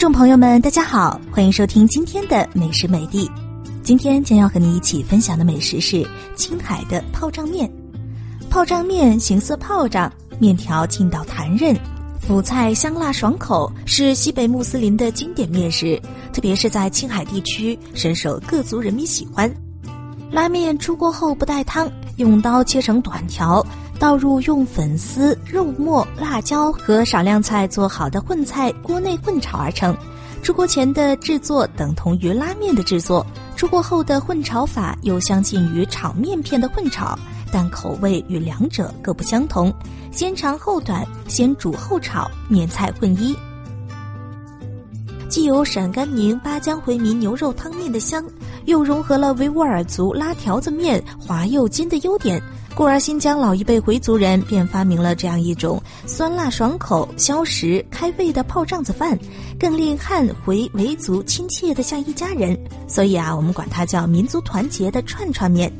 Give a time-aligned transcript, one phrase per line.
[0.00, 3.30] 众朋友们，大家好，欢迎收听今天的美食美地。
[3.82, 7.70] 今天将要和你一起分享的美食是青海的泡胀面。
[8.48, 11.78] 泡胀面形似泡胀，面条劲道弹韧，
[12.18, 16.00] 辅菜香辣爽口，是西北穆斯林的经典面食，
[16.32, 19.54] 特别是在青海地区深受各族人民喜欢。
[20.30, 21.86] 拉面出锅后不带汤，
[22.20, 23.64] 用刀切成短条。
[23.98, 29.94] 倒入用粉丝、肉末、辣椒和少量菜做好的混菜，锅内混炒而成。
[30.42, 37.18] 出锅前的制作等同于拉面的制作，出锅后的混炒法又相近于炒面片的混炒，
[37.52, 39.70] 但口味与两者各不相同。
[40.10, 43.36] 先长后短，先煮后炒，面菜混一。
[45.30, 48.24] 既有陕甘宁巴江回民牛肉汤面的香，
[48.64, 52.42] 又融合了维吾尔族拉条子面滑又筋的优点。
[52.74, 59.16] 故而，新疆老一辈回族人便发明了这样一种酸辣爽口、消食开胃的泡胀子饭，
[59.56, 62.58] 更令汉回维族亲切的像一家人。
[62.88, 65.72] 所以啊，我们管它叫民族团结的串串面。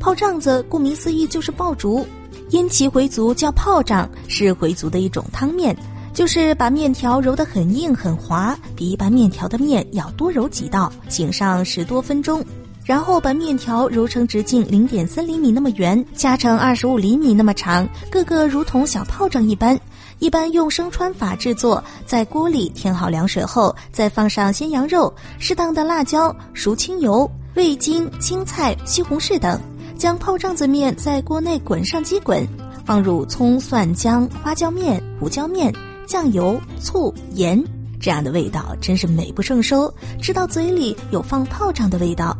[0.00, 2.06] 泡胀子顾名思义就是爆竹，
[2.48, 5.76] 因其回族叫泡胀，是回族的一种汤面，
[6.18, 12.44] 就是把面条揉得很硬很滑，比一般面条的面要多揉几道，醒上十多分钟。
[12.84, 19.78] 然后把面条揉成直径零点三厘米那么圆，掐成二十五厘米那么长，个个如同小炮仗一般。
[20.18, 29.60] 一般用生穿法制作，在锅里添好凉水后，再放上鲜羊肉、适当的辣椒、熟清油、味精、青菜、西红柿等，
[29.96, 32.44] 将泡仗子面在锅内滚上几滚，
[32.84, 35.72] 放入葱蒜姜、花椒面、胡椒面、
[36.08, 37.62] 酱油、醋、盐，
[38.00, 39.92] 这样的味道真是美不胜收，
[40.22, 42.34] 吃到嘴里有放炮仗的味道。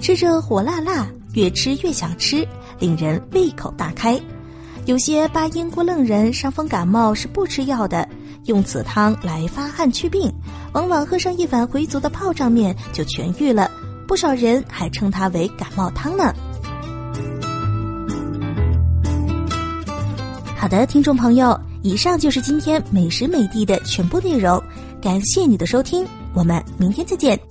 [0.00, 4.18] 吃着火辣辣，越吃越想吃，令人胃口大开。
[4.86, 8.08] 有些巴音郭楞人伤风感冒是不吃药的，
[8.46, 10.32] 用此汤来发汗祛病，
[10.72, 13.70] 往往喝上一碗回族的泡胀面就痊愈了。
[14.08, 16.34] 不少人还称它为感冒汤呢。
[20.56, 24.62] 好的，听众朋友，以上就是今天美食美地的全部内容，
[25.00, 27.49] 感谢你的收听，我们明天再见。